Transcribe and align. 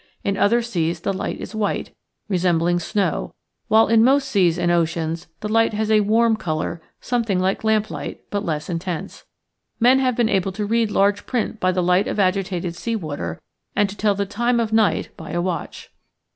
In 0.23 0.35
other 0.35 0.63
seas 0.63 1.01
the 1.01 1.13
light 1.13 1.39
is 1.39 1.53
white, 1.53 1.91
resembling 2.27 2.79
snow, 2.79 3.35
while 3.67 3.87
in 3.87 4.03
most 4.03 4.27
seas 4.27 4.57
and 4.57 4.71
oceans 4.71 5.27
the 5.41 5.47
liffht 5.47 5.73
has 5.73 5.91
a 5.91 5.99
warm 5.99 6.35
color 6.37 6.81
something 6.99 7.39
like 7.39 7.63
lamplight, 7.63 8.21
but 8.31 8.43
less 8.43 8.67
intense. 8.67 9.25
Men 9.79 9.99
have 9.99 10.15
been 10.15 10.27
able 10.27 10.53
to 10.53 10.65
read 10.65 10.89
large 10.89 11.27
print 11.27 11.59
by 11.59 11.71
the 11.71 11.83
light 11.83 12.07
of 12.07 12.19
agitated 12.19 12.75
sea 12.75 12.95
water 12.95 13.43
and 13.75 13.87
to 13.89 13.95
tell 13.95 14.15
the 14.15 14.25
time 14.25 14.59
of 14.59 14.73
night 14.73 15.09
by 15.17 15.33
a 15.33 15.39
watch. 15.39 15.91